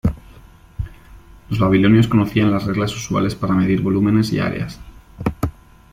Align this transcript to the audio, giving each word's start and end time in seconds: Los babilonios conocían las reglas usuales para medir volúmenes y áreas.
Los 1.49 1.59
babilonios 1.59 2.07
conocían 2.07 2.49
las 2.49 2.63
reglas 2.65 2.91
usuales 2.95 3.35
para 3.35 3.53
medir 3.53 3.81
volúmenes 3.83 4.33
y 4.33 4.39
áreas. 4.39 4.79